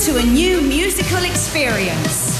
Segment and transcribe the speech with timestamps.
[0.00, 2.38] to a new musical experience.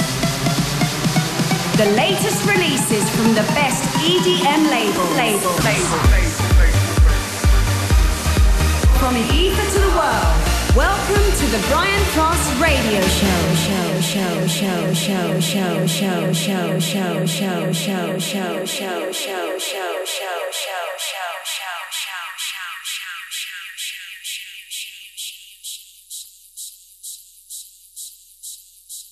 [1.77, 5.11] The latest releases from the best EDM labels.
[5.15, 5.53] Label.
[5.69, 6.01] Label.
[8.97, 10.51] From the ether to the world.
[10.75, 17.27] Welcome to the Brian Cross Radio show, show, show, show, show, show, show, show, show,
[17.27, 19.50] show, show, show, show,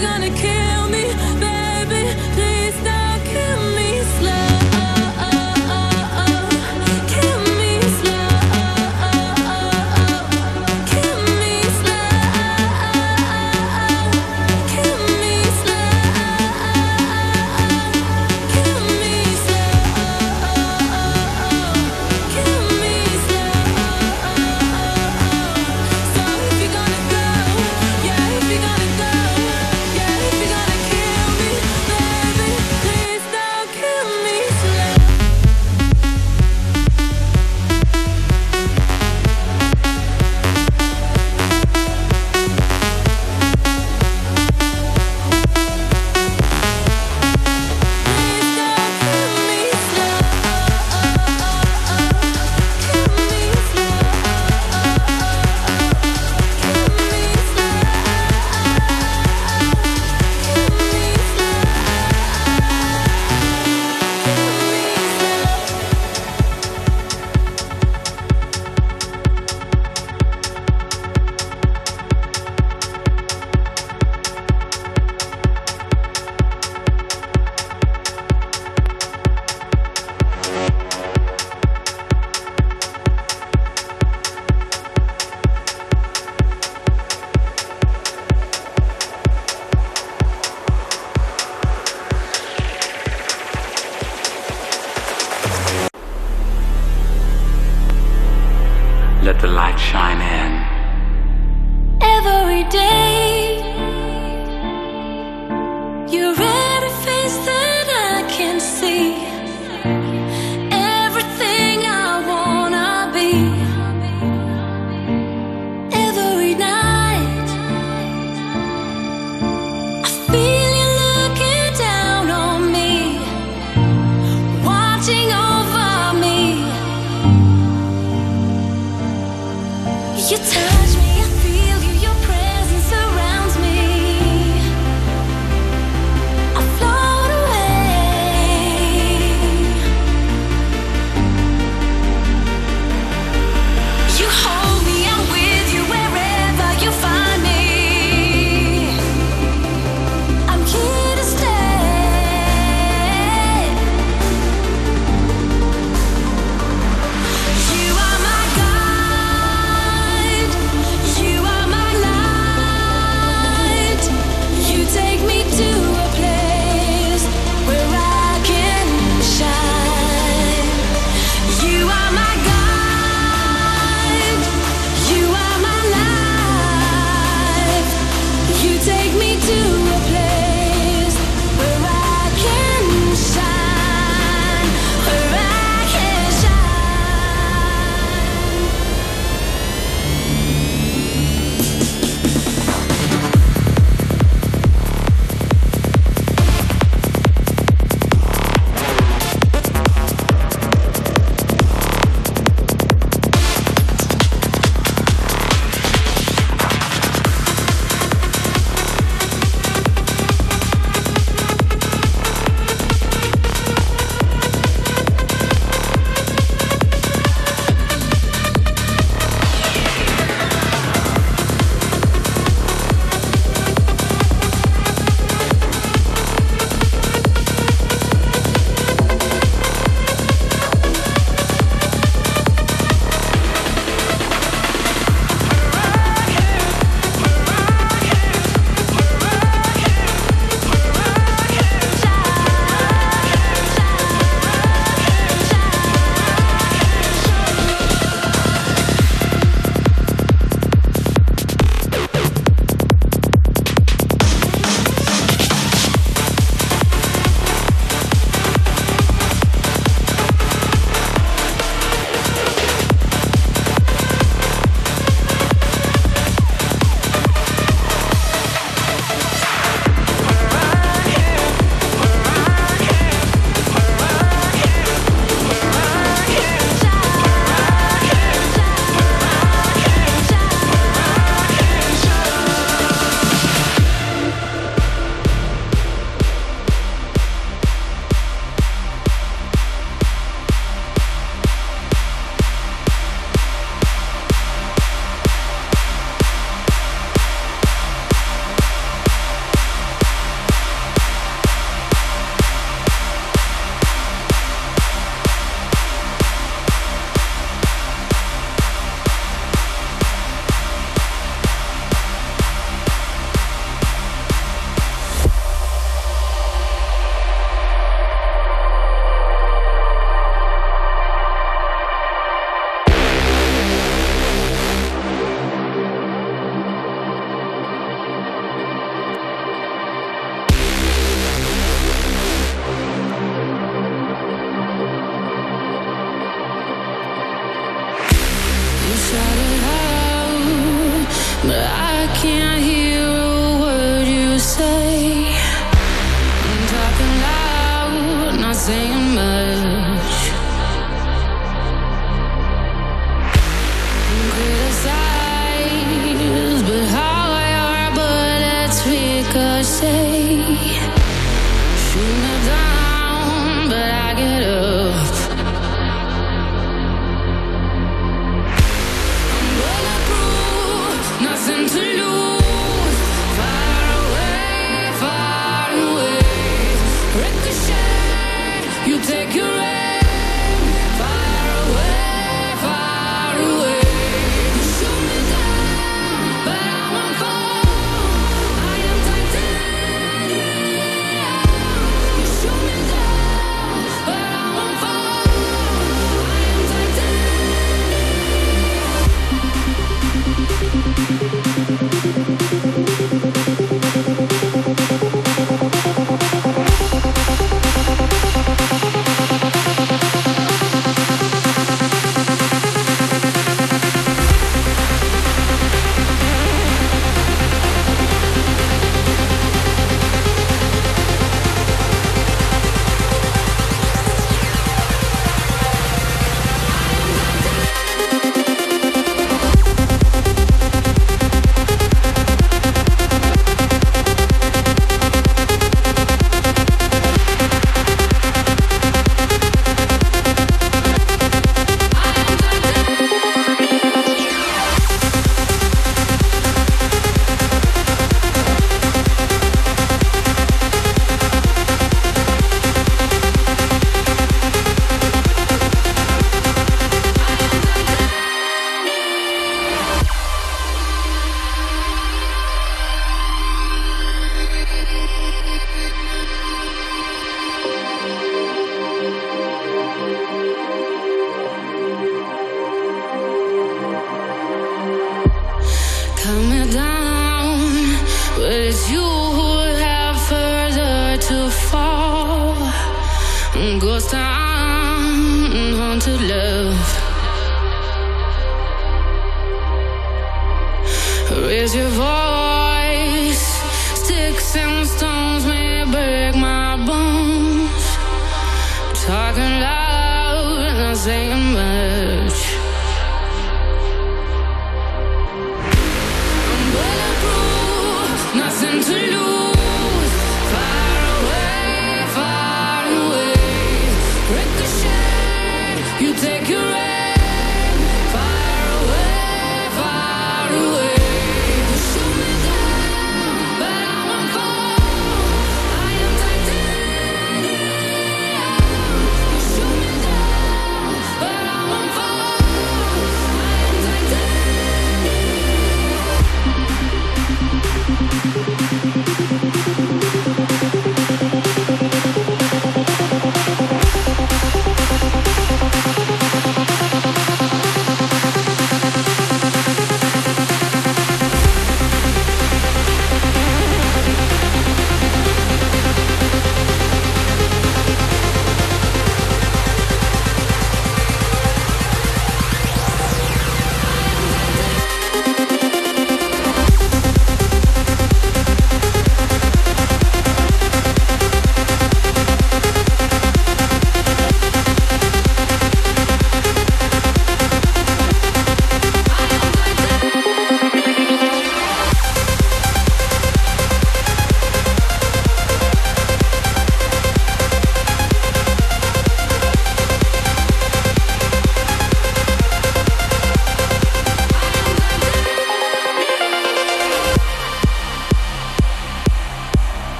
[0.00, 0.59] gonna kill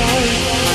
[0.00, 0.69] sorry.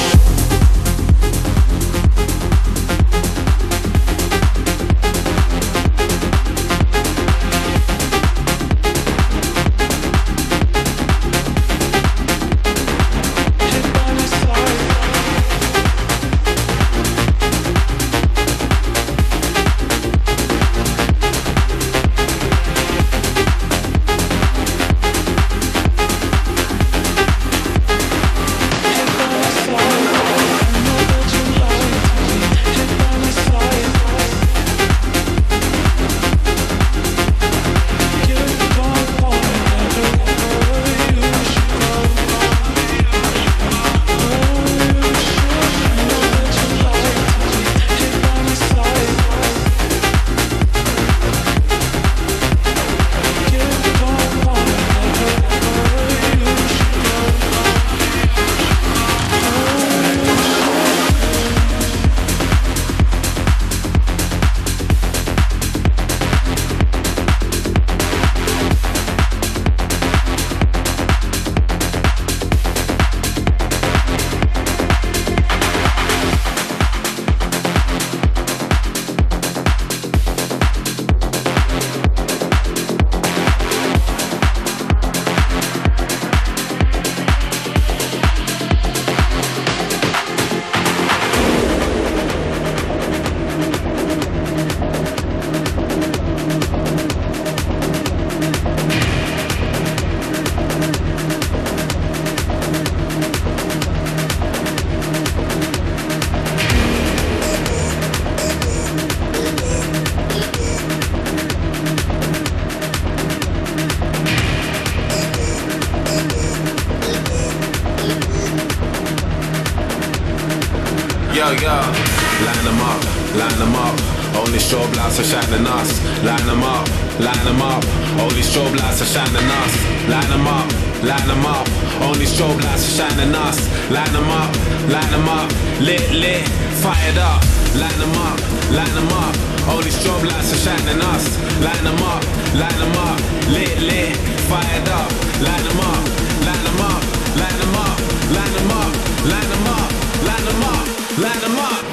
[121.76, 122.46] Yeah.
[122.46, 123.00] Line them up,
[123.36, 123.96] line them up.
[124.36, 125.90] Only strobe lights are shining us.
[126.24, 126.88] Line them up,
[127.20, 127.84] line them up.
[128.20, 129.74] Only strobe lights are shining us.
[130.12, 130.68] Line them up,
[131.04, 131.68] line them up.
[132.02, 133.58] Only strobe lights are shining us.
[133.90, 134.52] Line them up,
[134.94, 135.50] line them up.
[135.80, 136.44] Lit, lit,
[136.84, 137.42] fired up.
[137.82, 138.38] Line them up,
[138.72, 139.36] line them up.
[139.68, 141.26] Only strobe lights are shining us.
[141.66, 142.24] Line them up,
[142.62, 143.20] line them up.
[143.56, 144.16] Lit, lit,
[144.50, 145.10] fired up.
[145.46, 146.04] Line them up,
[146.48, 147.02] line them up,
[147.40, 147.98] line them up,
[148.36, 148.94] line them up,
[149.32, 149.92] line them up,
[150.24, 151.85] line them up, line them up.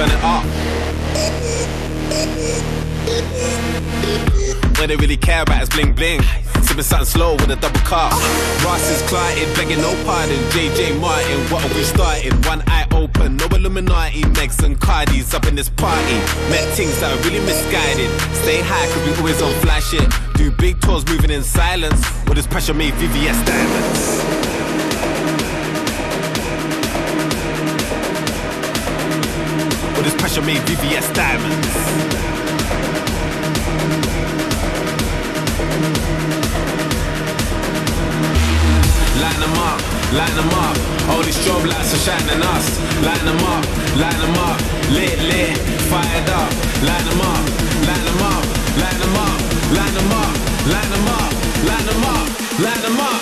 [0.00, 0.44] Burn it up.
[4.78, 6.22] What they really care about is bling bling.
[6.62, 8.12] Sipping something slow with a double cup.
[8.64, 10.38] Ross is clotted, begging no pardon.
[10.52, 12.32] JJ Martin, what are we starting?
[12.48, 14.22] One eye open, no Illuminati.
[14.38, 16.16] Megs and Cardis up in this party.
[16.48, 18.10] Met things that are really misguided.
[18.42, 20.08] Stay high, cause we always on fly shit.
[20.34, 22.00] Do big tours moving in silence.
[22.24, 24.59] With this pressure made VVS diamonds.
[30.10, 31.74] This pressure made VVS diamonds.
[39.22, 39.78] Line them up,
[40.12, 40.76] line them up.
[41.10, 42.66] All these strobe lights are shining us.
[43.06, 43.64] Line them up,
[44.02, 44.58] line them up.
[44.90, 46.50] Lit, lit, fired up.
[46.82, 47.46] Line them up,
[47.86, 48.44] line them up,
[48.82, 49.38] line them up,
[49.78, 50.34] line them up,
[50.66, 51.32] line them up,
[51.70, 53.19] line them up, line them up.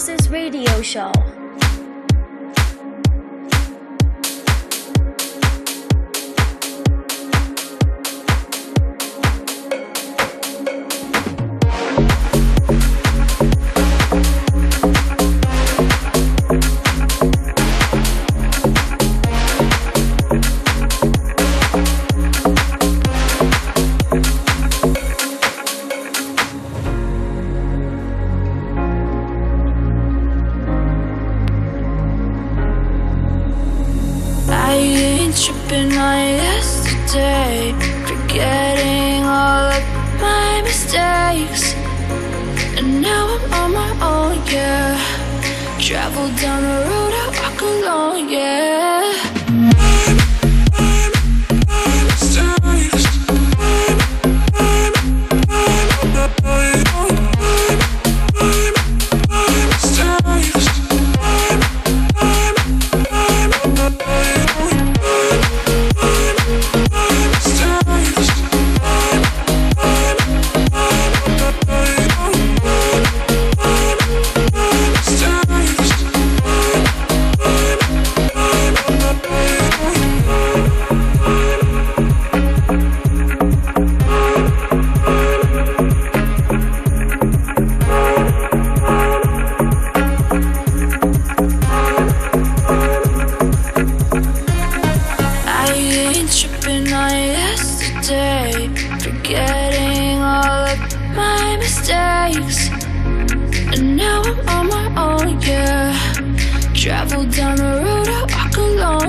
[0.00, 1.29] Cross's radio show.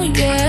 [0.03, 0.40] Yeah.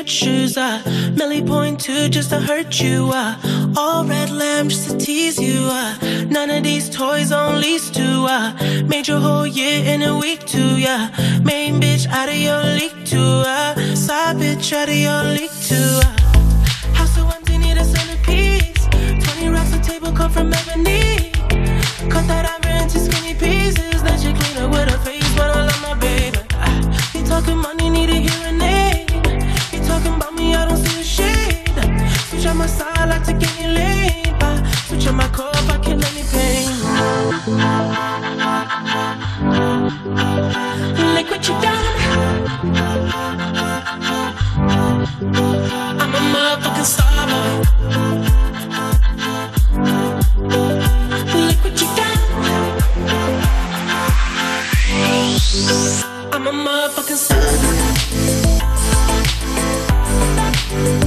[0.07, 0.57] Church shoes.
[0.57, 0.81] Uh,
[1.15, 3.11] Melly point two just to hurt you.
[3.13, 5.59] Uh, all red lamb just to tease you.
[5.61, 8.25] Uh, none of these toys on lease to.
[8.29, 8.53] Uh,
[8.85, 10.77] made your whole year in a week too.
[10.79, 11.09] Yeah,
[11.43, 13.43] main bitch out of your league too.
[13.45, 15.36] Uh, side bitch out of your league
[56.37, 57.17] I'm a motherfucking
[61.01, 61.06] star.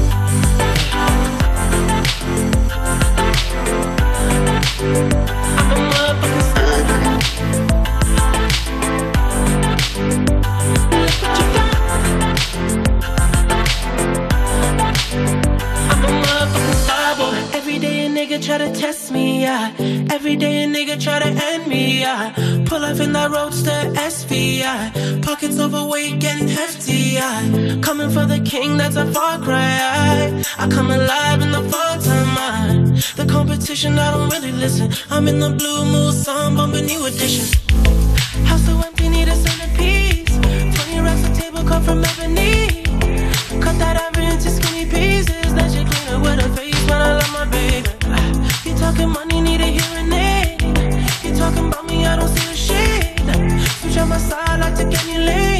[18.40, 19.74] Try to test me, yeah.
[20.10, 22.32] Every day a nigga try to end me, yeah.
[22.66, 23.80] Pull up in that roadster
[24.10, 24.90] SV, yeah.
[25.20, 27.80] Pockets overweight, getting hefty, yeah.
[27.82, 30.42] Coming for the king, that's a far cry.
[30.58, 32.94] I come alive in the fall time, man.
[33.16, 34.90] The competition, I don't really listen.
[35.10, 37.46] I'm in the blue mood, song bumping new edition.
[38.46, 40.34] House so empty, need a centerpiece.
[40.76, 42.84] 20 racks a table cut from ebony.
[43.60, 44.69] Cut that ivory into skinny
[48.92, 50.62] talking money, need a hearing aid.
[51.22, 53.60] You talking about me, I don't see a shade.
[53.80, 55.50] Switch on my side, I take any lane.
[55.50, 55.59] I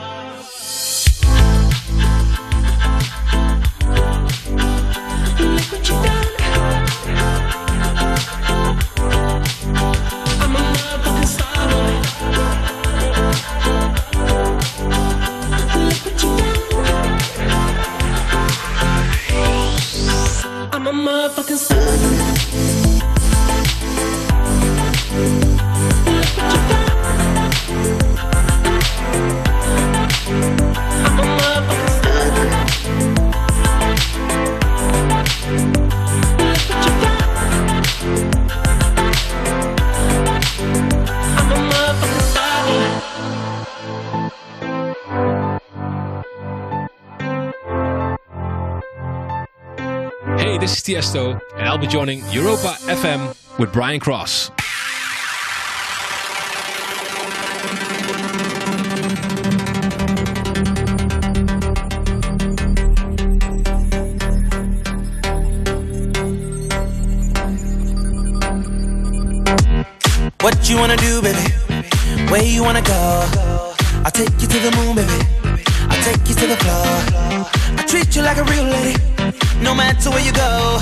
[50.91, 54.49] Tiesto, and I'll be joining Europa FM with Brian Cross.
[70.41, 71.39] What you wanna do, baby?
[72.29, 73.31] Where you wanna go?
[74.03, 75.63] I'll take you to the moon, baby.
[75.89, 77.47] I'll take you to the floor.
[77.79, 79.10] I treat you like a real lady
[79.61, 80.79] no matter where you go.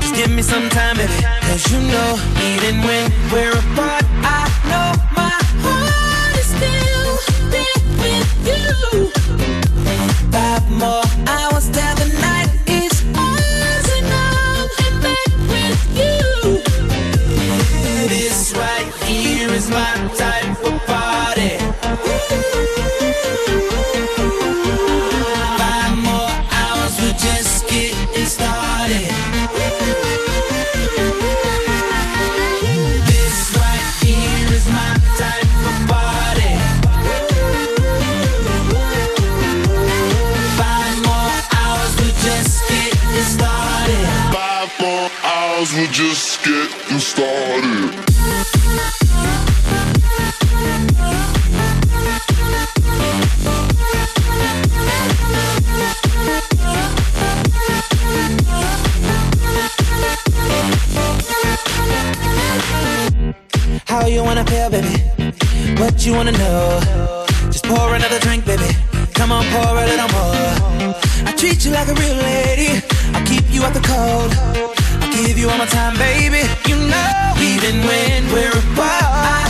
[0.00, 1.12] Just give me some time, baby.
[1.46, 2.18] Cause you know,
[2.50, 7.12] even when we're apart, I know my heart is still
[7.54, 9.10] there with you.
[10.32, 11.09] Five more
[45.86, 46.40] just.
[63.86, 64.88] How you wanna feel, baby?
[65.80, 67.26] What you wanna know?
[67.46, 68.76] Just pour another drink, baby.
[69.14, 70.94] Come on, pour a little more.
[71.26, 72.82] I treat you like a real lady.
[73.14, 74.69] I keep you out the cold
[75.26, 76.42] give you all my time, baby.
[76.66, 79.04] You know, even when we're apart.
[79.04, 79.49] I